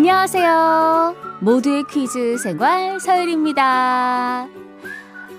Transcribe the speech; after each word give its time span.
안녕하세요. 0.00 1.14
모두의 1.40 1.84
퀴즈 1.84 2.38
생활 2.38 2.98
서율입니다. 2.98 4.48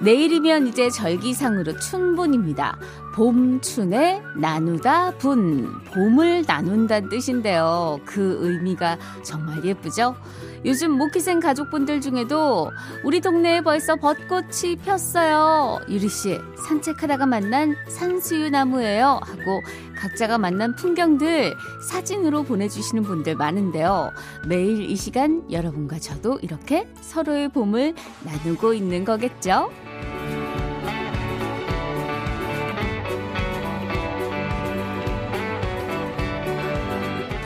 내일이면 0.01 0.67
이제 0.67 0.87
절기상으로 0.87 1.79
춘분입니다. 1.79 2.77
봄 3.15 3.59
춘에 3.59 4.21
나누다 4.37 5.17
분, 5.17 5.81
봄을 5.85 6.43
나눈다는 6.45 7.09
뜻인데요. 7.09 7.99
그 8.05 8.37
의미가 8.41 8.99
정말 9.23 9.65
예쁘죠? 9.65 10.15
요즘 10.63 10.91
모기생 10.91 11.39
가족분들 11.39 12.01
중에도 12.01 12.71
우리 13.03 13.19
동네에 13.19 13.61
벌써 13.61 13.95
벚꽃이 13.95 14.77
폈어요. 14.85 15.79
유리씨, 15.89 16.39
산책하다가 16.67 17.25
만난 17.25 17.75
산수유 17.89 18.51
나무예요. 18.51 19.19
하고 19.23 19.61
각자가 19.95 20.37
만난 20.37 20.75
풍경들 20.75 21.55
사진으로 21.89 22.43
보내주시는 22.43 23.03
분들 23.03 23.35
많은데요. 23.35 24.11
매일 24.47 24.81
이 24.81 24.95
시간 24.95 25.43
여러분과 25.51 25.99
저도 25.99 26.37
이렇게 26.41 26.87
서로의 27.01 27.49
봄을 27.49 27.95
나누고 28.23 28.73
있는 28.73 29.03
거겠죠? 29.03 29.71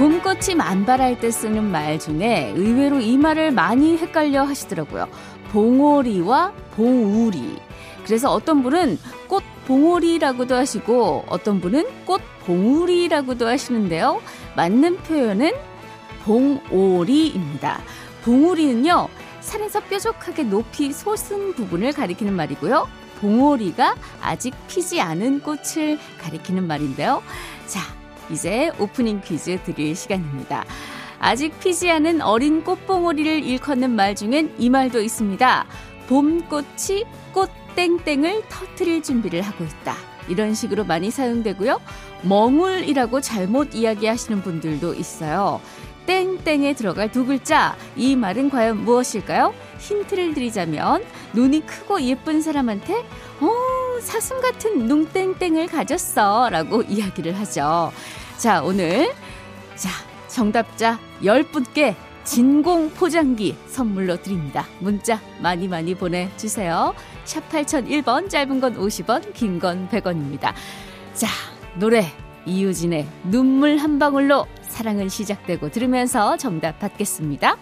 봄꽃이 0.06 0.54
만발할 0.56 1.20
때 1.20 1.32
쓰는 1.32 1.64
말 1.72 1.98
중에 1.98 2.54
의외로 2.56 3.00
이 3.00 3.18
말을 3.18 3.50
많이 3.50 3.98
헷갈려 3.98 4.44
하시더라고요. 4.44 5.08
봉오리와 5.50 6.54
봉우리. 6.76 7.58
그래서 8.06 8.32
어떤 8.32 8.62
분은 8.62 9.00
꽃 9.28 9.42
봉오리라고도 9.66 10.54
하시고 10.54 11.26
어떤 11.28 11.60
분은 11.60 12.06
꽃 12.06 12.22
봉우리라고도 12.46 13.48
하시는데요. 13.48 14.22
맞는 14.56 14.98
표현은 14.98 15.54
봉오리입니다. 16.24 17.82
봉우리는요, 18.26 19.08
산에서 19.42 19.80
뾰족하게 19.80 20.44
높이 20.44 20.94
솟은 20.94 21.56
부분을 21.56 21.94
가리키는 21.94 22.32
말이고요. 22.32 22.88
봉오리가 23.22 23.96
아직 24.22 24.54
피지 24.68 25.02
않은 25.02 25.40
꽃을 25.40 25.98
가리키는 26.22 26.68
말인데요. 26.68 27.24
자, 27.66 27.82
이제 28.30 28.72
오프닝 28.80 29.22
퀴즈 29.22 29.60
드릴 29.64 29.96
시간입니다. 29.96 30.66
아직 31.20 31.60
피지 31.60 31.90
않은 31.90 32.22
어린 32.22 32.64
꽃봉오리를 32.64 33.44
일컫는 33.44 33.92
말 33.92 34.16
중엔 34.16 34.56
이 34.58 34.70
말도 34.70 35.02
있습니다. 35.02 35.66
봄꽃이 36.08 37.04
꽃땡땡을 37.34 38.44
터트릴 38.50 39.02
준비를 39.02 39.42
하고 39.42 39.64
있다. 39.64 39.96
이런 40.28 40.54
식으로 40.54 40.84
많이 40.84 41.12
사용되고요. 41.12 41.80
멍울이라고 42.24 43.22
잘못 43.22 43.76
이야기하시는 43.76 44.42
분들도 44.42 44.94
있어요. 44.96 45.62
땡땡에 46.06 46.74
들어갈 46.74 47.12
두 47.12 47.26
글자. 47.26 47.76
이 47.96 48.16
말은 48.16 48.50
과연 48.50 48.84
무엇일까요? 48.86 49.54
힌트를 49.80 50.34
드리자면 50.34 51.04
눈이 51.34 51.66
크고 51.66 52.02
예쁜 52.02 52.42
사람한테 52.42 52.94
어, 53.42 54.00
사슴 54.02 54.42
같은 54.42 54.86
눈땡땡을 54.88 55.68
가졌어 55.68 56.50
라고 56.50 56.82
이야기를 56.88 57.38
하죠. 57.40 57.92
자, 58.38 58.62
오늘 58.64 59.14
자, 59.76 59.90
정답자 60.28 61.00
10분께 61.22 61.96
진공 62.24 62.90
포장기 62.92 63.56
선물로 63.68 64.22
드립니다. 64.22 64.66
문자 64.80 65.20
많이 65.42 65.68
많이 65.68 65.94
보내주세요. 65.94 66.94
샵 67.24 67.48
8001번, 67.50 68.30
짧은 68.30 68.60
건 68.60 68.76
50원, 68.78 69.34
긴 69.34 69.60
건 69.60 69.88
100원입니다. 69.90 70.54
자, 71.14 71.28
노래 71.76 72.06
이유진의 72.48 73.08
눈물 73.26 73.78
한 73.78 74.00
방울로 74.00 74.48
사랑은 74.76 75.08
시작되고 75.08 75.70
들으면서 75.70 76.36
정답 76.36 76.80
받겠습니다. 76.80 77.56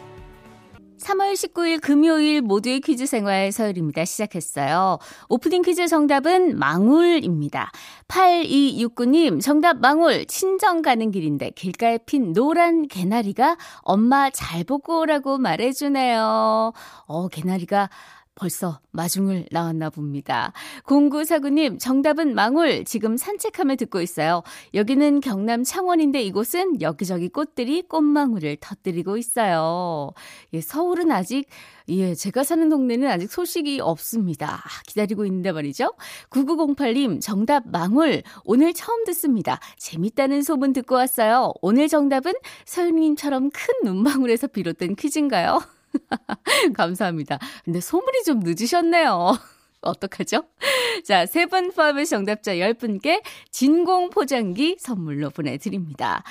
3월 0.97 1.33
19일 1.33 1.79
금요일 1.79 2.41
모두의 2.41 2.79
퀴즈 2.79 3.05
생활 3.05 3.51
서열입니다. 3.51 4.03
시작했어요. 4.03 4.97
오프닝 5.29 5.61
퀴즈 5.61 5.87
정답은 5.87 6.57
망울입니다. 6.57 7.71
8269님, 8.07 9.41
정답 9.41 9.79
망울. 9.79 10.25
친정 10.25 10.81
가는 10.81 11.11
길인데 11.11 11.51
길가에 11.51 11.99
핀 11.99 12.33
노란 12.33 12.87
개나리가 12.87 13.57
엄마 13.81 14.31
잘 14.31 14.63
보고 14.63 15.01
오라고 15.01 15.37
말해주네요. 15.37 16.73
어, 17.05 17.27
개나리가 17.27 17.91
벌써 18.35 18.79
마중을 18.91 19.45
나왔나 19.51 19.89
봅니다. 19.89 20.53
0949님, 20.85 21.79
정답은 21.79 22.33
망울. 22.33 22.83
지금 22.83 23.15
산책하며 23.15 23.75
듣고 23.75 24.01
있어요. 24.01 24.41
여기는 24.73 25.19
경남 25.21 25.63
창원인데 25.63 26.21
이곳은 26.23 26.81
여기저기 26.81 27.29
꽃들이 27.29 27.83
꽃망울을 27.83 28.57
터뜨리고 28.59 29.17
있어요. 29.17 30.11
예, 30.53 30.61
서울은 30.61 31.11
아직, 31.11 31.45
예, 31.89 32.15
제가 32.15 32.43
사는 32.43 32.67
동네는 32.69 33.07
아직 33.07 33.31
소식이 33.31 33.79
없습니다. 33.81 34.55
아, 34.55 34.81
기다리고 34.87 35.25
있는데 35.25 35.51
말이죠. 35.51 35.93
9908님, 36.29 37.21
정답 37.21 37.63
망울. 37.67 38.23
오늘 38.45 38.73
처음 38.73 39.03
듣습니다. 39.05 39.59
재밌다는 39.77 40.41
소문 40.41 40.73
듣고 40.73 40.95
왔어요. 40.95 41.53
오늘 41.61 41.87
정답은 41.87 42.33
서윤님처럼 42.65 43.51
큰 43.51 43.73
눈망울에서 43.83 44.47
비롯된 44.47 44.95
퀴즈인가요? 44.95 45.59
감사합니다. 46.75 47.39
근데 47.65 47.79
소문이 47.79 48.23
좀 48.23 48.39
늦으셨네요. 48.39 49.37
어떡하죠? 49.81 50.43
자, 51.05 51.25
세 51.25 51.45
분 51.45 51.71
포함의 51.71 52.05
정답자 52.07 52.53
10분께 52.55 53.21
진공 53.51 54.09
포장기 54.11 54.77
선물로 54.79 55.29
보내드립니다. 55.29 56.23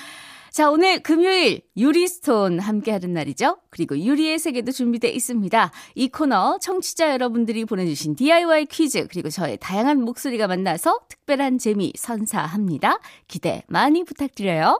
자, 0.49 0.69
오늘 0.69 1.01
금요일 1.01 1.61
유리스톤 1.77 2.59
함께하는 2.59 3.13
날이죠. 3.13 3.57
그리고 3.71 3.97
유리의 3.97 4.37
세계도 4.37 4.71
준비되어 4.71 5.09
있습니다. 5.11 5.71
이 5.95 6.07
코너 6.09 6.59
청취자 6.59 7.11
여러분들이 7.11 7.65
보내주신 7.65 8.15
DIY 8.15 8.67
퀴즈 8.67 9.07
그리고 9.09 9.29
저의 9.31 9.57
다양한 9.59 10.01
목소리가 10.01 10.47
만나서 10.47 10.99
특별한 11.09 11.57
재미 11.57 11.91
선사합니다. 11.95 12.99
기대 13.27 13.63
많이 13.67 14.03
부탁드려요. 14.03 14.79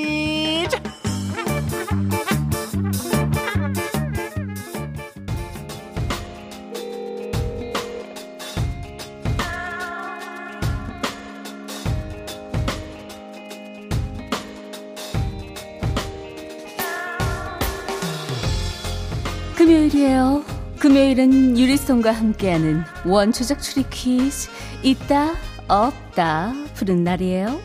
금요일은 21.21 21.57
유리송과 21.57 22.11
함께하는 22.11 22.83
원초적 23.05 23.61
추리 23.61 23.83
퀴즈 23.89 24.49
있다 24.81 25.33
없다 25.67 26.53
푸른 26.73 27.03
날이에요. 27.03 27.59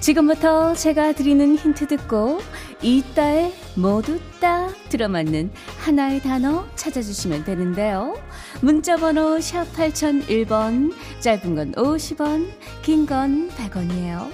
지금부터 0.00 0.74
제가 0.74 1.12
드리는 1.12 1.56
힌트 1.56 1.86
듣고 1.88 2.40
있다에 2.82 3.54
모두 3.76 4.20
딱 4.38 4.74
들어맞는 4.90 5.50
하나의 5.78 6.20
단어 6.20 6.66
찾아주시면 6.76 7.44
되는데요. 7.44 8.14
문자번호 8.60 9.40
샵 9.40 9.64
8001번 9.72 10.92
짧은 11.20 11.54
건 11.54 11.72
50원 11.72 12.50
긴 12.82 13.06
건 13.06 13.48
100원이에요. 13.50 14.30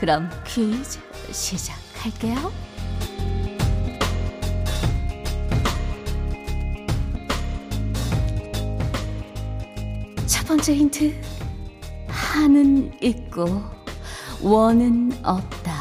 그럼 0.00 0.28
퀴즈 0.44 0.98
시작할게요. 1.30 2.71
번째 10.52 10.74
힌트. 10.74 11.14
한은 12.08 12.92
있고 13.00 13.62
원은 14.42 15.12
없다. 15.22 15.72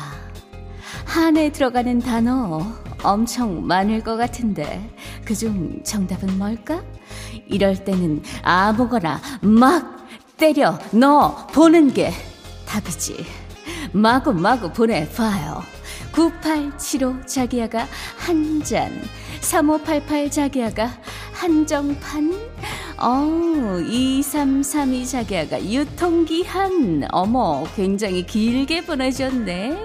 한에 1.03 1.51
들어가는 1.51 1.99
단어 1.99 2.61
엄청 3.03 3.67
많을 3.67 4.01
것 4.01 4.15
같은데 4.15 4.89
그중 5.25 5.83
정답은 5.83 6.37
뭘까? 6.37 6.81
이럴 7.47 7.83
때는 7.83 8.23
아무거나 8.43 9.19
막 9.41 10.07
때려 10.37 10.79
넣어 10.91 11.47
보는 11.47 11.93
게 11.93 12.13
답이지. 12.65 13.25
마구마구 13.91 14.71
보내봐요. 14.71 15.63
9875 16.13 17.25
자기야가 17.25 17.85
한 18.17 18.63
잔. 18.63 18.89
3588 19.41 20.31
자기야가 20.31 20.89
한정판. 21.33 22.31
어, 23.03 23.79
2332 23.79 25.07
자기야가 25.07 25.65
유통기한. 25.65 27.07
어머, 27.11 27.63
굉장히 27.75 28.23
길게 28.25 28.85
보내줬네. 28.85 29.75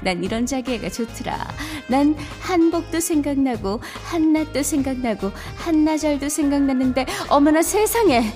난 0.00 0.24
이런 0.24 0.44
자기야가 0.44 0.90
좋더라. 0.90 1.46
난 1.86 2.16
한복도 2.40 2.98
생각나고, 2.98 3.80
한낮도 4.06 4.64
생각나고, 4.64 5.30
한나절도 5.56 6.28
생각나는데, 6.28 7.06
어머나 7.28 7.62
세상에! 7.62 8.34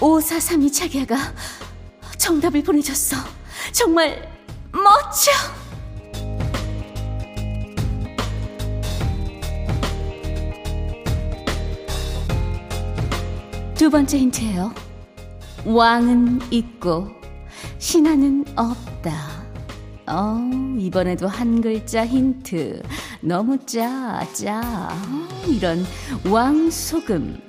5432 0.00 0.72
자기야가 0.72 1.16
정답을 2.18 2.62
보내줬어. 2.62 3.16
정말 3.72 4.30
멋져! 4.70 5.61
두 13.82 13.90
번째 13.90 14.16
힌트예요. 14.16 14.72
왕은 15.64 16.38
있고 16.52 17.08
신하는 17.78 18.44
없다. 18.54 19.12
어, 20.06 20.38
이번에도 20.78 21.26
한 21.26 21.60
글자 21.60 22.06
힌트. 22.06 22.80
너무 23.22 23.58
짜, 23.66 24.24
짜. 24.34 24.60
어, 24.88 25.48
이런 25.48 25.84
왕소금. 26.30 27.42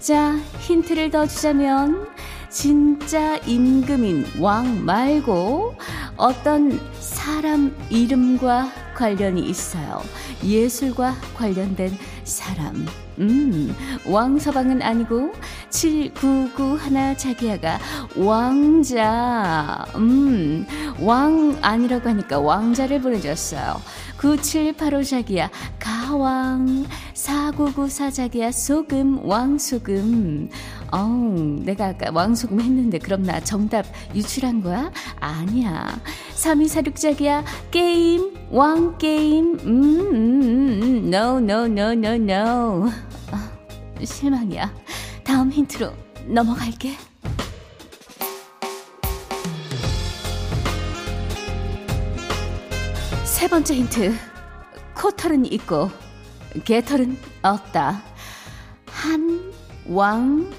자, 0.00 0.36
힌트를 0.60 1.10
더 1.10 1.26
주자면 1.26 2.08
진짜 2.50 3.38
임금인 3.38 4.26
왕 4.40 4.84
말고 4.84 5.76
어떤 6.18 6.78
사람 7.00 7.74
이름과 7.88 8.70
관련이 8.94 9.40
있어요. 9.48 10.02
예술과 10.44 11.14
관련된 11.34 11.90
사람. 12.22 12.86
음, 13.18 13.74
왕서방은 14.06 14.82
아니고 14.82 15.32
799 15.70 16.76
하나 16.76 17.16
자기야가 17.16 17.78
왕자. 18.16 19.84
음, 19.96 20.66
왕 21.00 21.56
아니라고 21.62 22.08
하니까 22.08 22.38
왕자를 22.40 23.00
보내줬어요. 23.00 23.80
9785 24.18 25.04
자기야 25.04 25.50
가 25.78 26.03
왕 26.16 26.86
4994 27.14 28.10
자기야 28.10 28.52
소금 28.52 29.26
왕소금 29.26 30.48
어우, 30.90 31.60
내가 31.64 31.86
아까 31.86 32.10
왕소금 32.12 32.60
했는데 32.60 32.98
그럼 32.98 33.24
나 33.24 33.40
정답 33.40 33.84
유출한 34.14 34.60
거야? 34.60 34.92
아니야. 35.18 36.00
3246짝이야. 36.36 37.42
게임, 37.72 38.32
왕게임. 38.50 39.58
음, 39.64 40.00
음, 40.00 40.82
음, 40.82 41.12
no, 41.12 41.38
no, 41.38 41.64
no, 41.64 42.12
no. 42.12 42.90
아, 43.32 43.50
실망이야. 44.04 44.72
다음 45.24 45.50
힌트로 45.50 45.90
넘어갈게. 46.26 46.92
세 53.24 53.48
번째 53.48 53.74
힌트. 53.74 54.14
코털은 54.94 55.44
있고, 55.52 55.90
개털은 56.64 57.18
없다. 57.42 58.02
한, 58.86 59.52
왕, 59.88 60.50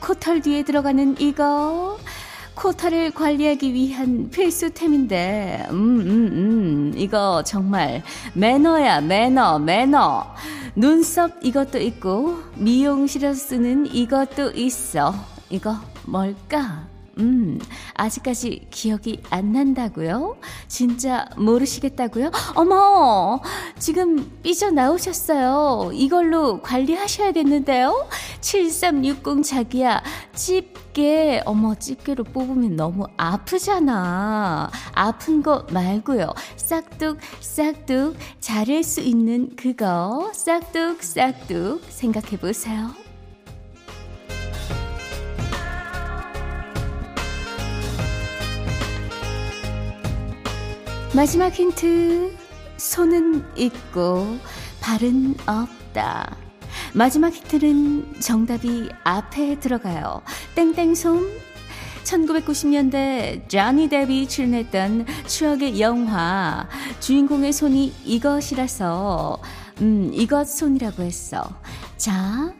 코털 0.00 0.40
뒤에 0.40 0.62
들어가는 0.64 1.16
이거. 1.20 1.98
코털을 2.54 3.10
관리하기 3.10 3.72
위한 3.74 4.30
필수템인데 4.30 5.66
음 5.70 6.00
음, 6.00 6.06
음, 6.06 6.92
이거 6.96 7.42
정말 7.44 8.02
매너야 8.34 9.00
매너 9.00 9.58
매너. 9.58 10.24
눈썹 10.76 11.32
이것도 11.42 11.78
있고 11.78 12.38
미용실에서 12.56 13.34
쓰는 13.34 13.86
이것도 13.86 14.52
있어. 14.52 15.14
이거 15.50 15.76
뭘까 16.06 16.86
음, 17.18 17.60
아직까지 17.94 18.66
기억이 18.70 19.22
안 19.30 19.52
난다고요? 19.52 20.36
진짜 20.68 21.26
모르시겠다고요? 21.36 22.30
어머, 22.54 23.40
지금 23.78 24.30
삐져나오셨어요. 24.42 25.90
이걸로 25.92 26.60
관리하셔야겠는데요? 26.60 28.08
7360 28.40 29.42
자기야, 29.44 30.02
집게, 30.34 31.42
어머, 31.46 31.74
집게로 31.74 32.24
뽑으면 32.24 32.76
너무 32.76 33.06
아프잖아. 33.16 34.70
아픈 34.92 35.42
거 35.42 35.66
말고요. 35.70 36.32
싹둑, 36.56 37.18
싹둑, 37.40 38.16
자를 38.40 38.82
수 38.82 39.00
있는 39.00 39.54
그거, 39.56 40.30
싹둑, 40.34 41.02
싹둑, 41.02 41.82
생각해 41.88 42.38
보세요. 42.38 43.03
마지막 51.14 51.52
힌트. 51.52 52.36
손은 52.76 53.44
있고 53.56 54.36
발은 54.80 55.36
없다. 55.46 56.36
마지막 56.92 57.32
힌트는 57.32 58.20
정답이 58.20 58.88
앞에 59.04 59.60
들어가요. 59.60 60.22
땡땡손. 60.56 61.30
1990년대 62.02 63.48
자니 63.48 63.88
데비 63.88 64.28
출연했던 64.28 65.06
추억의 65.26 65.80
영화 65.80 66.68
주인공의 67.00 67.52
손이 67.52 67.94
이것이라서 68.04 69.40
음 69.80 70.10
이것 70.12 70.48
손이라고 70.48 71.02
했어. 71.02 71.42
자, 71.96 72.52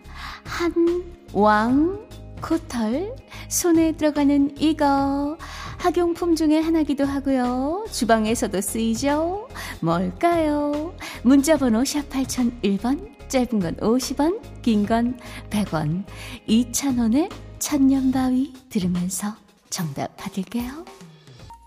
한 0.45 1.15
왕 1.35 1.99
코털 2.41 3.13
손에 3.49 3.93
들어가는 3.97 4.55
이거 4.59 5.37
학용품 5.85 6.35
중에 6.35 6.61
하나기도 6.61 7.05
하고요. 7.05 7.85
주방에서도 7.93 8.59
쓰이죠. 8.59 9.49
뭘까요? 9.81 10.95
문자번호 11.25 11.85
샵 11.85 12.09
8001번, 12.09 13.29
짧은 13.29 13.61
건 13.61 13.77
50원, 13.77 14.41
긴 14.63 14.87
건 14.87 15.19
100원. 15.51 16.05
2,000원의 16.49 17.31
천년바위 17.59 18.55
들으면서 18.71 19.35
정답 19.69 20.17
받을게요. 20.17 20.87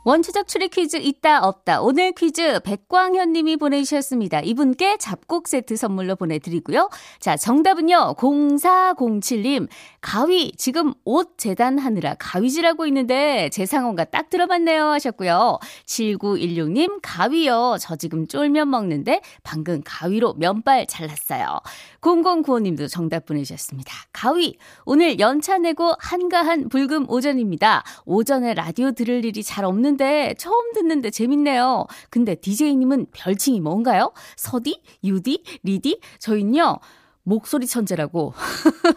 원초적 0.03 0.47
추리 0.47 0.69
퀴즈 0.69 0.95
있다 0.95 1.45
없다. 1.45 1.81
오늘 1.81 2.13
퀴즈 2.13 2.61
백광현 2.61 3.33
님이 3.33 3.57
보내주셨습니다. 3.57 4.39
이분께 4.39 4.95
잡곡 4.99 5.49
세트 5.49 5.75
선물로 5.75 6.15
보내드리고요. 6.15 6.89
자, 7.19 7.35
정답은요. 7.35 8.15
0407님. 8.17 9.67
가위, 10.07 10.53
지금 10.55 10.93
옷 11.03 11.37
재단하느라 11.37 12.15
가위질하고 12.17 12.85
있는데 12.87 13.49
제 13.51 13.65
상황과 13.65 14.05
딱 14.05 14.29
들어맞네요 14.29 14.85
하셨고요. 14.85 15.59
7916님. 15.85 16.99
가위요. 17.03 17.75
저 17.81 17.97
지금 17.97 18.25
쫄면 18.25 18.69
먹는데 18.69 19.19
방금 19.43 19.81
가위로 19.83 20.35
면발 20.35 20.87
잘랐어요. 20.87 21.59
0095님도 21.99 22.89
정답 22.89 23.25
보내주셨습니다. 23.25 23.91
가위. 24.13 24.55
오늘 24.85 25.19
연차 25.19 25.57
내고 25.57 25.93
한가한 25.99 26.69
불금 26.69 27.09
오전입니다. 27.09 27.83
오전에 28.05 28.53
라디오 28.53 28.93
들을 28.93 29.25
일이 29.25 29.43
잘 29.43 29.65
없는 29.65 29.97
듣는데 29.97 30.35
처음 30.37 30.71
듣는데 30.73 31.09
재밌네요. 31.09 31.85
근데 32.09 32.35
DJ님은 32.35 33.07
별칭이 33.11 33.59
뭔가요? 33.59 34.13
서디? 34.37 34.81
유디? 35.03 35.43
리디? 35.63 35.99
저희는요. 36.19 36.79
목소리 37.27 37.67
천재라고 37.67 38.33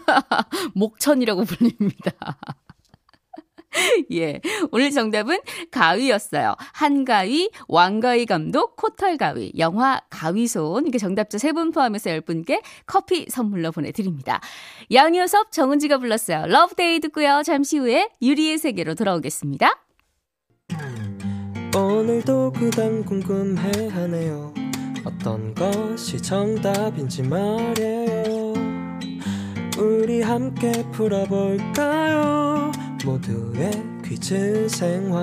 목천이라고 0.75 1.45
불립니다. 1.45 2.13
예. 4.13 4.41
오늘 4.71 4.93
정답은 4.93 5.41
가위였어요. 5.73 6.55
한가위, 6.73 7.51
왕가위 7.67 8.27
감독, 8.27 8.77
코털가위, 8.77 9.55
영화 9.59 10.01
가위손. 10.11 10.87
이게 10.87 10.99
정답자 10.99 11.39
3분 11.39 11.75
포함해서 11.75 12.11
10분께 12.11 12.63
커피 12.87 13.27
선물로 13.29 13.73
보내드립니다. 13.73 14.41
양요섭, 14.93 15.51
정은지가 15.51 15.99
불렀어요. 15.99 16.47
Love 16.47 16.78
Day 16.78 17.01
듣고요. 17.01 17.43
잠시 17.45 17.79
후에 17.79 18.11
유리의 18.23 18.59
세계로 18.59 18.95
돌아오겠습니다. 18.95 19.85
오늘도 21.77 22.53
그 22.53 22.79
답 22.79 23.05
궁금해하네요 23.05 24.50
어떤 25.21 25.55
것이 25.55 26.19
정답인지 26.21 27.23
말이에요. 27.23 28.55
우리 29.79 30.23
함께 30.23 30.73
풀어볼까요? 30.93 32.73
모두의 33.05 33.71
퀴즈 34.03 34.67
생활 34.71 35.23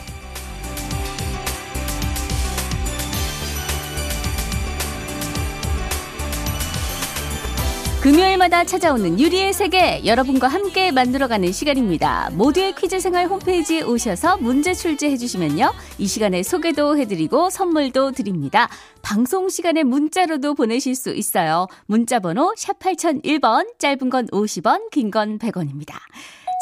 금요일마다 8.01 8.63
찾아오는 8.63 9.19
유리의 9.19 9.53
세계 9.53 10.03
여러분과 10.03 10.47
함께 10.47 10.91
만들어가는 10.91 11.51
시간입니다. 11.51 12.31
모두의 12.33 12.73
퀴즈 12.73 12.99
생활 12.99 13.27
홈페이지에 13.27 13.83
오셔서 13.83 14.37
문제 14.37 14.73
출제해 14.73 15.17
주시면요. 15.17 15.71
이 15.99 16.07
시간에 16.07 16.41
소개도 16.41 16.97
해드리고 16.97 17.51
선물도 17.51 18.13
드립니다. 18.13 18.69
방송 19.03 19.49
시간에 19.49 19.83
문자로도 19.83 20.55
보내실 20.55 20.95
수 20.95 21.13
있어요. 21.13 21.67
문자 21.85 22.19
번호 22.19 22.51
샵 22.57 22.79
8001번 22.79 23.77
짧은 23.77 24.09
건 24.09 24.25
50원 24.27 24.89
긴 24.89 25.11
건 25.11 25.37
100원입니다. 25.37 25.93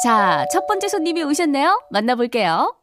자, 0.04 0.44
첫 0.52 0.66
번째 0.66 0.88
손님이 0.88 1.22
오셨네요. 1.22 1.80
만나볼게요. 1.90 2.74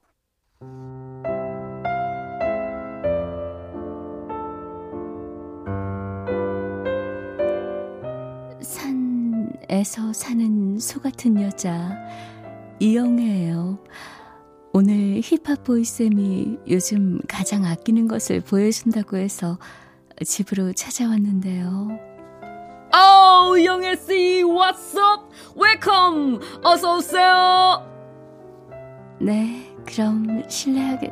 에서 9.70 10.14
사는 10.14 10.80
소 10.80 11.02
같은 11.02 11.42
여자 11.42 11.92
이영애예요. 12.80 13.78
오늘 14.72 15.20
힙합 15.22 15.64
보이쌤이 15.64 16.60
요즘 16.70 17.20
가장 17.28 17.66
아끼는 17.66 18.08
것을 18.08 18.42
보여준다고 18.42 19.18
해서 19.18 19.58
집으로 20.24 20.72
찾아왔는데요. 20.72 22.00
아우 22.94 23.62
영애 23.62 23.96
씨, 23.98 24.44
what's 24.44 24.96
up? 24.96 25.24
어서 26.64 26.98
오세요. 26.98 27.86
네, 29.20 29.76
그럼 29.86 30.44
실례할게. 30.48 31.12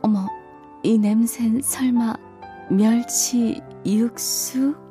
어머, 0.00 0.26
이 0.82 0.96
냄새는 0.96 1.60
설마 1.60 2.14
멸치 2.70 3.60
육수? 3.84 4.83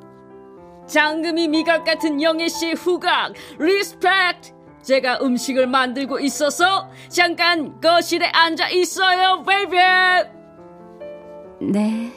장금이 0.94 1.48
미각 1.48 1.86
같은 1.86 2.22
영애 2.22 2.48
씨 2.48 2.74
후각, 2.74 3.34
respect. 3.58 4.54
제가 4.84 5.18
음식을 5.24 5.66
만들고 5.66 6.20
있어서 6.20 6.88
잠깐 7.10 7.82
거실에 7.82 8.28
앉아 8.28 8.70
있어요, 8.70 9.42
baby. 9.42 9.76
네. 11.72 12.12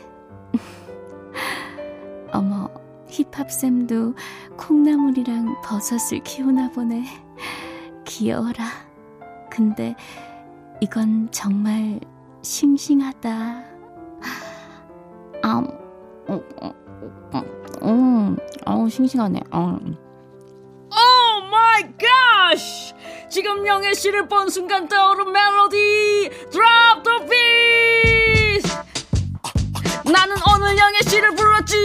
어머, 2.34 2.68
힙합쌤도 3.08 4.14
콩나물이랑 4.58 5.62
버섯을 5.62 6.22
키우나 6.22 6.70
보네. 6.70 7.02
귀여워라. 8.04 8.66
근데 9.48 9.96
이건 10.82 11.28
정말 11.30 11.98
싱싱하다. 12.42 13.64
아, 15.42 15.62
어, 16.28 16.40
어, 16.60 16.72
어, 17.32 17.42
음, 17.82 18.36
아우, 18.66 18.88
싱싱하네. 18.90 19.40
어. 19.52 19.78
Oh 19.78 21.40
my 21.50 21.82
god! 21.82 22.58
지금 23.30 23.64
영애 23.66 23.94
씨를 23.94 24.28
본 24.28 24.48
순간 24.50 24.88
떠오른 24.88 25.30
멜로디 25.32 26.30
Drop 26.50 27.02
the 27.04 27.30
beat! 27.30 28.68
나는 30.12 30.36
오늘 30.52 30.76
영애 30.78 30.98
씨를 31.08 31.34
불렀지 31.34 31.76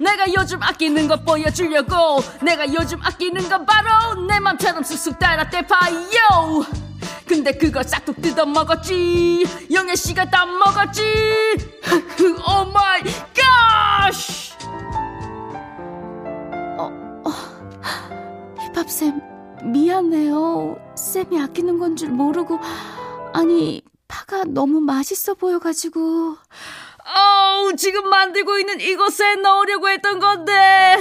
내가 0.00 0.32
요즘 0.34 0.62
아끼는 0.62 1.08
것 1.08 1.24
보여주려고 1.24 2.20
내가 2.42 2.72
요즘 2.72 3.00
아끼는 3.02 3.48
건 3.48 3.64
바로 3.66 4.20
내 4.26 4.38
맘처럼 4.40 4.82
쑥쑥 4.82 5.18
자란 5.18 5.48
대파요 5.48 6.64
근데 7.26 7.52
그걸 7.52 7.84
싹둑 7.84 8.20
뜯어 8.20 8.44
먹었지 8.44 9.44
영애 9.72 9.94
씨가 9.94 10.30
다 10.30 10.44
먹었지 10.44 11.02
Oh 12.46 12.64
my 12.72 13.02
힙합쌤, 18.84 19.20
미안해요. 19.72 20.76
쌤이 20.96 21.40
아끼는 21.40 21.78
건 21.78 21.96
줄 21.96 22.10
모르고. 22.10 22.58
아니, 23.32 23.82
파가 24.08 24.44
너무 24.46 24.80
맛있어 24.80 25.34
보여가지고. 25.34 26.36
아우 27.06 27.76
지금 27.76 28.08
만들고 28.08 28.58
있는 28.58 28.80
이곳에 28.80 29.36
넣으려고 29.36 29.90
했던 29.90 30.18
건데 30.20 30.96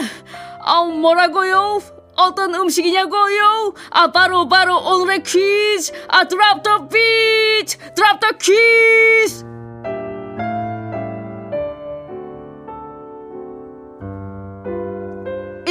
아우 0.59 0.91
뭐라고요? 0.91 1.79
어떤 2.17 2.53
음식이냐고요? 2.55 3.73
아 3.89 4.11
바로 4.11 4.49
바로 4.49 4.77
오늘의 4.77 5.23
퀴즈 5.23 5.93
아 6.09 6.27
드랍 6.27 6.61
더 6.61 6.89
비트 6.89 7.77
드랍 7.95 8.19
더 8.19 8.31
퀴즈 8.37 9.45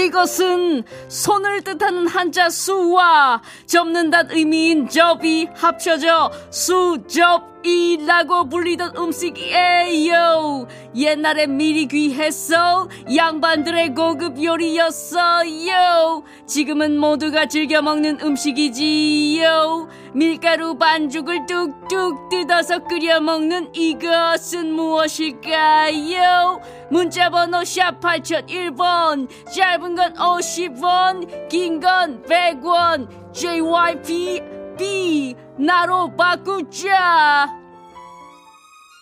이것은 0.04 0.82
손을 1.08 1.62
뜻하는 1.62 2.06
한자 2.06 2.50
수와 2.50 3.42
접는다는 3.66 4.36
의미인 4.36 4.88
접이 4.88 5.48
합쳐져 5.54 6.30
수접 6.50 7.51
이라고 7.64 8.48
불리던 8.48 8.96
음식이에요. 8.96 10.66
옛날에 10.94 11.46
미리 11.46 11.86
귀해서 11.86 12.88
양반들의 13.14 13.94
고급 13.94 14.42
요리였어요. 14.42 16.22
지금은 16.46 16.98
모두가 16.98 17.46
즐겨 17.46 17.80
먹는 17.82 18.20
음식이지요. 18.22 19.88
밀가루 20.14 20.76
반죽을 20.76 21.46
뚝뚝 21.46 22.28
뜯어서 22.28 22.80
끓여 22.80 23.20
먹는 23.20 23.74
이것은 23.74 24.72
무엇일까요? 24.72 26.60
문자번호 26.90 27.64
샵 27.64 28.00
8001번 28.00 29.28
짧은 29.54 29.94
건 29.94 30.12
50원 30.14 31.48
긴 31.48 31.80
건 31.80 32.22
100원 32.24 33.08
JYP 33.32 34.42
B 34.78 35.34
나로 35.56 36.14
바꾸자 36.16 37.61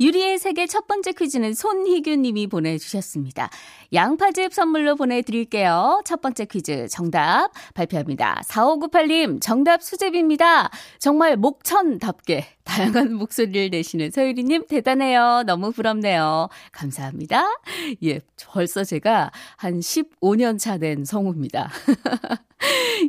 유리의 0.01 0.39
세계 0.39 0.67
첫 0.67 0.87
번째 0.87 1.13
퀴즈는 1.13 1.53
손희규님이 1.53 2.47
보내주셨습니다. 2.47 3.51
양파즙 3.93 4.55
선물로 4.55 4.97
보내드릴게요. 4.97 6.01
첫 6.07 6.23
번째 6.23 6.47
퀴즈 6.47 6.89
정답 6.89 7.51
발표합니다. 7.75 8.41
4598님 8.49 9.43
정답 9.43 9.83
수제비입니다. 9.83 10.71
정말 10.99 11.37
목천답게 11.37 12.47
다양한 12.65 13.13
목소리를 13.15 13.69
내시는 13.71 14.11
서유리님 14.11 14.67
대단해요. 14.69 15.43
너무 15.45 15.71
부럽네요. 15.71 16.49
감사합니다. 16.73 17.45
예, 18.03 18.21
벌써 18.49 18.85
제가 18.85 19.31
한 19.57 19.81
15년 19.81 20.59
차 20.59 20.79
된 20.79 21.05
성우입니다. 21.05 21.71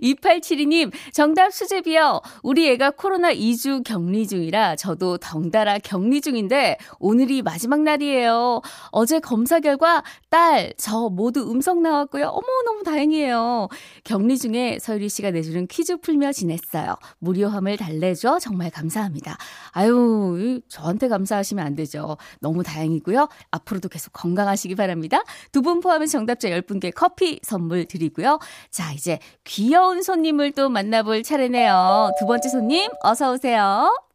2872님, 0.01 0.91
정답 1.13 1.51
수제비요. 1.53 2.21
우리 2.41 2.69
애가 2.69 2.91
코로나 2.91 3.33
2주 3.33 3.83
격리 3.83 4.25
중이라 4.27 4.77
저도 4.77 5.17
덩달아 5.17 5.79
격리 5.79 6.21
중인데 6.21 6.77
오늘이 6.99 7.41
마지막 7.41 7.81
날이에요. 7.81 8.61
어제 8.91 9.19
검사 9.19 9.59
결과 9.59 10.03
딸, 10.29 10.73
저 10.77 11.09
모두 11.09 11.49
음성 11.49 11.81
나왔고요. 11.81 12.27
어머, 12.27 12.47
너무 12.65 12.83
다행이에요. 12.83 13.67
격리 14.03 14.37
중에 14.37 14.77
서유리 14.79 15.09
씨가 15.09 15.31
내주는 15.31 15.65
퀴즈 15.67 15.97
풀며 15.97 16.31
지냈어요. 16.33 16.95
무료함을 17.19 17.77
달래줘. 17.77 18.39
정말 18.39 18.69
감사합니다. 18.69 19.37
아유, 19.71 20.59
저한테 20.67 21.07
감사하시면 21.07 21.65
안 21.65 21.75
되죠. 21.75 22.17
너무 22.39 22.63
다행이고요. 22.63 23.27
앞으로도 23.51 23.89
계속 23.89 24.11
건강하시기 24.13 24.75
바랍니다. 24.75 25.23
두 25.51 25.61
분 25.61 25.79
포함해서 25.79 26.13
정답자 26.13 26.49
10분께 26.49 26.91
커피 26.95 27.39
선물 27.43 27.85
드리고요. 27.85 28.39
자, 28.71 28.91
이제 28.93 29.19
귀여운 29.43 30.01
손님을 30.01 30.51
또 30.53 30.69
만나볼 30.69 31.21
차례네요. 31.23 32.11
두 32.19 32.25
번째 32.25 32.49
손님, 32.49 32.89
어서오세요. 33.03 34.10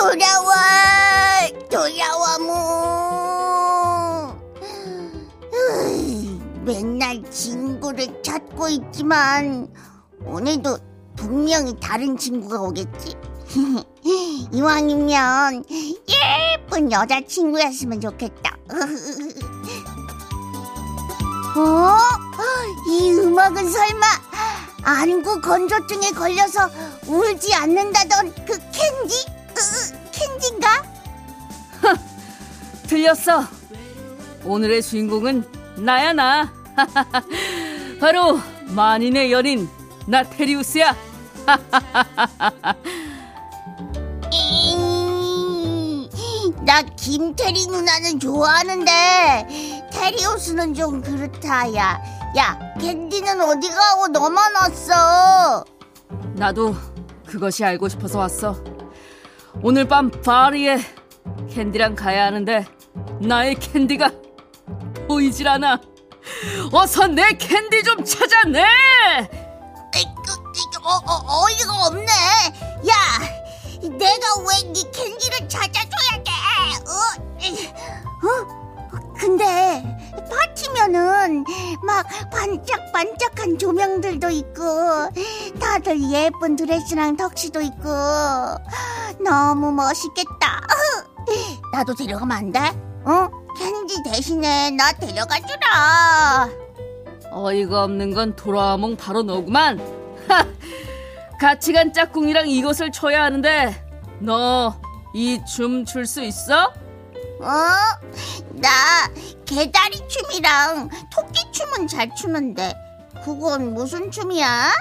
돌아와, 0.00 0.54
돌아와, 1.68 2.38
뭐. 2.38 4.40
맨날 6.64 7.22
친구를 7.30 8.22
찾고 8.22 8.68
있지만, 8.68 9.68
오늘도 10.24 10.78
분명히 11.16 11.78
다른 11.78 12.16
친구가 12.16 12.62
오겠지. 12.62 13.14
이왕이면 14.52 15.64
예쁜 15.68 16.90
여자친구였으면 16.90 18.00
좋겠다. 18.00 18.56
어? 21.58 21.98
이 22.88 23.12
음악은 23.12 23.70
설마 23.70 24.06
안구 24.82 25.42
건조증에 25.42 26.12
걸려서 26.12 26.70
울지 27.06 27.52
않는다던 27.52 28.34
그 28.46 28.58
캔디? 28.72 29.39
으, 30.40 30.42
캔디인가? 30.42 30.82
틀렸어. 32.88 33.44
오늘의 34.44 34.82
주인공은 34.82 35.44
나야 35.76 36.12
나. 36.14 36.52
바로 38.00 38.40
만인의 38.68 39.30
연인 39.32 39.68
나테리우스야. 40.06 40.96
나 46.64 46.82
김태리 46.82 47.66
누나는 47.66 48.20
좋아하는데 48.20 49.88
테리우스는 49.92 50.74
좀 50.74 51.02
그렇다 51.02 51.74
야. 51.74 52.00
야 52.36 52.58
캔디는 52.80 53.40
어디 53.40 53.68
가고 53.68 54.08
너만 54.08 54.54
왔어. 54.54 55.64
나도 56.34 56.74
그것이 57.26 57.64
알고 57.64 57.88
싶어서 57.88 58.18
왔어. 58.18 58.79
오늘 59.62 59.86
밤 59.86 60.10
파티에 60.10 60.78
캔디랑 61.50 61.94
가야 61.94 62.26
하는데 62.26 62.64
나의 63.20 63.54
캔디가 63.56 64.10
보이질 65.08 65.48
않아. 65.48 65.80
어서 66.72 67.06
내 67.06 67.32
캔디 67.32 67.82
좀 67.82 68.04
찾아내. 68.04 68.62
어, 70.82 70.96
어, 71.06 71.44
어이가 71.44 71.86
없네. 71.86 72.06
야, 72.06 72.94
내가 73.82 74.36
왜 74.40 74.72
네 74.72 74.82
캔디를 74.92 75.48
찾아줘야 75.48 76.22
돼? 76.24 76.30
어? 76.86 76.92
어? 78.26 78.59
근데 79.20 79.84
파티면은 80.30 81.44
막 81.84 82.06
반짝반짝한 82.32 83.58
조명들도 83.58 84.30
있고 84.30 84.62
다들 85.60 86.00
예쁜 86.10 86.56
드레스랑 86.56 87.16
턱시도 87.16 87.60
있고 87.60 87.88
너무 89.22 89.72
멋있겠다. 89.72 90.60
나도 91.72 91.94
데려가면 91.94 92.36
안 92.36 92.50
돼? 92.52 92.60
어? 93.04 93.28
캔디 93.58 94.02
대신에 94.04 94.70
나 94.70 94.92
데려가 94.92 95.36
주라. 95.40 96.48
어이가 97.32 97.84
없는 97.84 98.14
건 98.14 98.34
도라몽 98.36 98.96
바로 98.96 99.22
너구만. 99.22 99.78
하! 100.28 100.44
같이 101.38 101.72
간 101.72 101.92
짝꿍이랑 101.92 102.48
이것을 102.48 102.90
춰야 102.92 103.24
하는데 103.24 103.84
너 104.20 104.74
이 105.14 105.38
춤 105.44 105.84
출 105.84 106.06
수 106.06 106.22
있어? 106.22 106.72
어? 107.40 107.46
나 108.50 109.08
개다리 109.46 109.96
춤이랑 110.08 110.90
토끼 111.14 111.50
춤은 111.52 111.88
잘 111.88 112.14
추는데 112.14 112.74
그건 113.24 113.72
무슨 113.74 114.10
춤이야? 114.10 114.72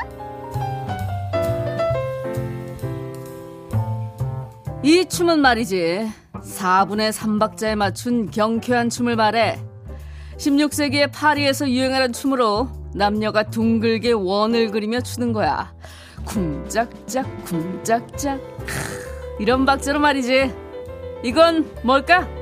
이 4.84 5.06
춤은 5.06 5.40
말이지 5.40 6.12
4분의 6.34 7.12
3박자에 7.12 7.76
맞춘 7.76 8.30
경쾌한 8.30 8.90
춤을 8.90 9.16
말해 9.16 9.60
16세기의 10.38 11.12
파리에서 11.14 11.70
유행하는 11.70 12.14
춤으로 12.14 12.70
남녀가 12.94 13.44
둥글게 13.44 14.14
원을 14.14 14.72
그리며 14.72 15.02
추는 15.02 15.34
거야 15.34 15.74
쿵짝짝 16.26 17.46
쿵짝짝 17.46 18.40
이런 19.40 19.66
박자로 19.66 20.00
말이지 20.00 20.54
이건 21.24 21.70
뭘까? 21.84 22.39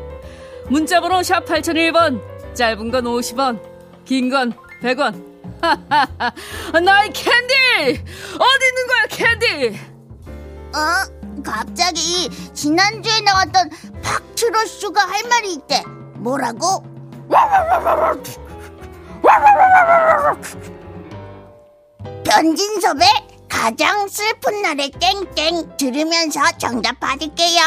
문자번호 0.69 1.23
샵 1.23 1.45
8001번 1.45 2.21
짧은 2.55 2.91
건 2.91 3.03
50원 3.05 3.59
긴 4.05 4.29
건 4.29 4.53
100원. 4.81 5.25
나의 6.83 7.11
캔디! 7.13 7.53
어디 7.89 8.67
있는 8.67 8.87
거야 8.87 9.05
캔디? 9.09 9.79
어? 10.75 11.41
갑자기 11.43 12.29
지난주에 12.53 13.21
나왔던 13.21 13.69
박트로슈가 14.03 15.01
할 15.01 15.21
말이 15.29 15.53
있대. 15.53 15.83
뭐라고? 16.15 16.83
변진섭의 22.23 23.07
가장 23.49 24.07
슬픈 24.07 24.61
날에 24.61 24.89
땡땡 24.89 25.77
들으면서 25.77 26.41
정답 26.57 26.99
받을게요 26.99 27.61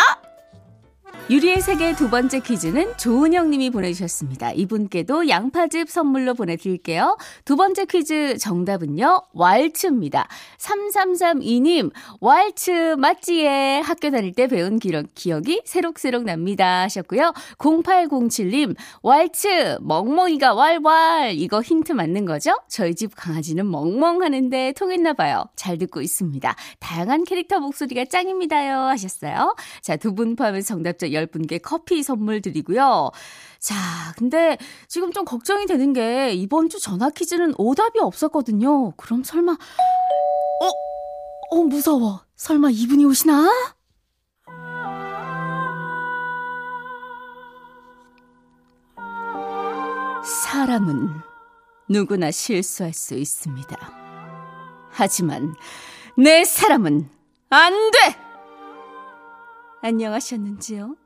유리의 1.30 1.60
세계 1.60 1.94
두 1.94 2.10
번째 2.10 2.40
퀴즈는 2.40 2.96
조은영 2.96 3.50
님이 3.50 3.70
보내주셨습니다. 3.70 4.50
이분께도 4.50 5.28
양파즙 5.28 5.88
선물로 5.88 6.34
보내드릴게요. 6.34 7.16
두 7.44 7.54
번째 7.54 7.84
퀴즈 7.84 8.36
정답은요, 8.36 9.22
왈츠입니다. 9.34 10.26
3332님, 10.58 11.92
왈츠 12.20 12.96
맞지에 12.98 13.78
학교 13.78 14.10
다닐 14.10 14.32
때 14.32 14.48
배운 14.48 14.80
기억, 14.80 15.06
기억이 15.14 15.62
새록새록 15.66 16.24
납니다. 16.24 16.82
하셨고요. 16.82 17.32
0807님, 17.58 18.74
왈츠, 19.04 19.78
멍멍이가 19.82 20.54
왈왈. 20.54 21.34
이거 21.34 21.62
힌트 21.62 21.92
맞는 21.92 22.24
거죠? 22.24 22.58
저희 22.66 22.96
집 22.96 23.12
강아지는 23.14 23.70
멍멍하는데 23.70 24.72
통했나 24.72 25.12
봐요. 25.12 25.44
잘 25.54 25.78
듣고 25.78 26.00
있습니다. 26.00 26.56
다양한 26.80 27.22
캐릭터 27.22 27.60
목소리가 27.60 28.06
짱입니다요. 28.06 28.78
하셨어요. 28.88 29.54
자, 29.80 29.96
두 29.96 30.10
분 30.12 30.34
포함해서 30.34 30.66
정답자 30.66 31.06
10분께 31.26 31.60
커피 31.62 32.02
선물 32.02 32.40
드리고요. 32.42 33.10
자, 33.58 33.74
근데 34.16 34.56
지금 34.88 35.12
좀 35.12 35.24
걱정이 35.24 35.66
되는 35.66 35.92
게 35.92 36.32
이번 36.32 36.68
주 36.68 36.80
전화 36.80 37.10
퀴즈는 37.10 37.54
오답이 37.58 38.00
없었거든요. 38.00 38.92
그럼 38.92 39.22
설마, 39.22 39.52
어, 39.52 41.56
어, 41.56 41.62
무서워. 41.64 42.22
설마 42.36 42.70
이분이 42.70 43.04
오시나? 43.04 43.50
사람은 50.24 51.08
누구나 51.88 52.30
실수할 52.30 52.92
수 52.92 53.14
있습니다. 53.14 53.76
하지만 54.90 55.54
내 56.16 56.44
사람은 56.44 57.08
안 57.50 57.90
돼! 57.90 57.98
안녕하셨는지요? 59.82 60.96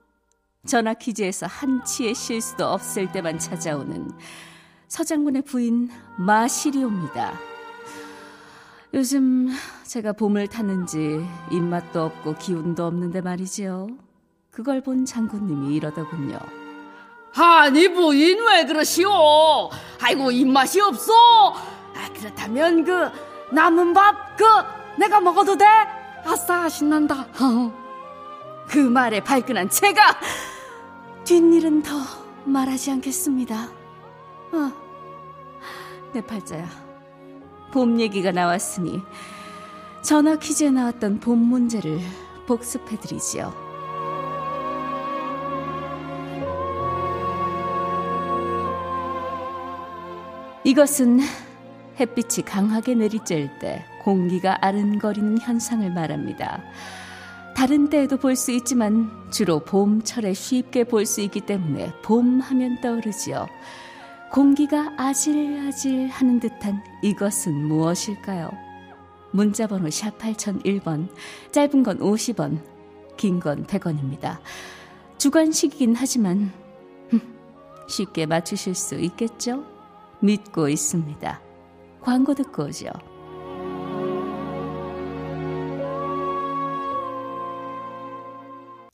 전화 0.66 0.94
퀴즈에서 0.94 1.46
한치의 1.46 2.14
실수도 2.14 2.66
없을 2.66 3.10
때만 3.12 3.38
찾아오는 3.38 4.10
서장군의 4.88 5.42
부인 5.42 5.90
마시리오입니다. 6.16 7.34
요즘 8.94 9.48
제가 9.84 10.12
봄을 10.12 10.46
타는지 10.48 11.26
입맛도 11.50 12.02
없고 12.04 12.34
기운도 12.36 12.84
없는데 12.86 13.20
말이지요. 13.20 13.88
그걸 14.50 14.80
본 14.80 15.04
장군님이 15.04 15.74
이러더군요. 15.74 16.38
아니 17.36 17.92
부인 17.92 18.38
왜 18.46 18.64
그러시오? 18.64 19.10
아이고 20.00 20.30
입맛이 20.30 20.80
없어. 20.80 21.12
아 21.52 22.08
그렇다면 22.16 22.84
그 22.84 23.10
남은 23.52 23.92
밥 23.92 24.24
그 24.36 24.44
내가 24.98 25.20
먹어도 25.20 25.56
돼? 25.56 25.64
아싸 26.24 26.68
신난다. 26.68 27.26
그 28.68 28.78
말에 28.78 29.20
발끈한 29.20 29.68
제가 29.70 30.18
뒷일은 31.24 31.82
더 31.82 31.94
말하지 32.44 32.90
않겠습니다. 32.92 33.68
아, 34.52 34.72
내 36.12 36.20
팔자야. 36.20 36.68
봄 37.72 37.98
얘기가 37.98 38.30
나왔으니 38.30 39.00
전화 40.02 40.36
퀴즈에 40.36 40.70
나왔던 40.70 41.20
봄 41.20 41.38
문제를 41.38 41.98
복습해드리지요. 42.46 43.52
이것은 50.64 51.20
햇빛이 51.98 52.44
강하게 52.44 52.94
내리쬐을 52.94 53.58
때 53.60 53.84
공기가 54.02 54.58
아른거리는 54.60 55.38
현상을 55.38 55.90
말합니다. 55.90 56.62
다른 57.56 57.88
때에도 57.88 58.16
볼 58.16 58.34
수 58.36 58.50
있지만 58.52 59.10
주로 59.30 59.60
봄철에 59.60 60.34
쉽게 60.34 60.84
볼 60.84 61.06
수 61.06 61.20
있기 61.22 61.40
때문에 61.42 61.92
봄 62.02 62.40
하면 62.40 62.80
떠오르지요. 62.80 63.46
공기가 64.32 64.92
아질아질 64.96 66.08
하는 66.08 66.40
듯한 66.40 66.82
이것은 67.02 67.54
무엇일까요? 67.54 68.50
문자번호 69.30 69.88
샵 69.90 70.18
8001번, 70.18 71.08
짧은 71.52 71.82
건 71.84 71.98
50원, 71.98 72.60
긴 73.16 73.40
건 73.40 73.64
100원입니다. 73.66 74.38
주관식이긴 75.18 75.94
하지만 75.96 76.52
쉽게 77.88 78.26
맞추실 78.26 78.74
수 78.74 78.96
있겠죠? 78.96 79.64
믿고 80.20 80.68
있습니다. 80.68 81.40
광고 82.00 82.34
듣고 82.34 82.64
오죠. 82.64 82.88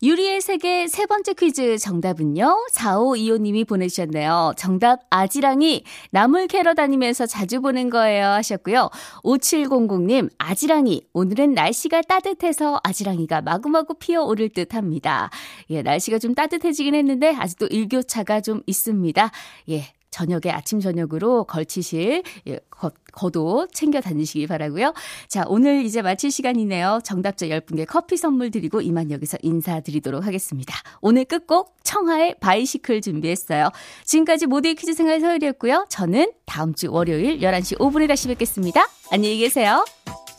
유리의 0.02 0.40
세계 0.40 0.88
세 0.88 1.04
번째 1.04 1.34
퀴즈 1.34 1.76
정답은요. 1.76 2.64
4525님이 2.72 3.68
보내주셨네요. 3.68 4.54
정답 4.56 5.00
아지랑이 5.10 5.84
나물 6.10 6.46
캐러 6.46 6.72
다니면서 6.72 7.26
자주 7.26 7.60
보는 7.60 7.90
거예요 7.90 8.28
하셨고요. 8.28 8.88
5700님 9.24 10.30
아지랑이 10.38 11.02
오늘은 11.12 11.52
날씨가 11.52 12.00
따뜻해서 12.02 12.80
아지랑이가 12.82 13.42
마구마구 13.42 13.92
피어오를 13.92 14.48
듯 14.48 14.74
합니다. 14.74 15.28
예, 15.68 15.82
날씨가 15.82 16.18
좀 16.18 16.34
따뜻해지긴 16.34 16.94
했는데 16.94 17.34
아직도 17.34 17.66
일교차가 17.66 18.40
좀 18.40 18.62
있습니다. 18.66 19.30
예, 19.68 19.84
저녁에 20.10 20.50
아침 20.50 20.80
저녁으로 20.80 21.44
걸치실 21.44 22.22
예, 22.48 22.60
겉, 22.70 22.94
겉옷 23.12 23.72
챙겨 23.72 24.00
다니시기 24.00 24.46
바라고요. 24.46 24.94
자, 25.28 25.44
오늘 25.46 25.84
이제 25.84 26.02
마칠 26.02 26.30
시간이네요. 26.30 27.00
정답자 27.04 27.46
10분께 27.46 27.86
커피 27.86 28.16
선물 28.16 28.50
드리고 28.50 28.80
이만 28.80 29.10
여기서 29.10 29.38
인사드리도록 29.42 30.26
하겠습니다. 30.26 30.74
오늘 31.00 31.24
끝곡 31.24 31.76
청하의 31.84 32.36
바이시클 32.40 33.00
준비했어요. 33.00 33.70
지금까지 34.04 34.46
모두의 34.46 34.74
퀴즈 34.74 34.94
생활 34.94 35.20
서열이었고요. 35.20 35.86
저는 35.88 36.32
다음 36.46 36.74
주 36.74 36.92
월요일 36.92 37.40
11시 37.40 37.78
5분에 37.78 38.08
다시 38.08 38.28
뵙겠습니다. 38.28 38.86
안녕히 39.10 39.38
계세요. 39.38 39.84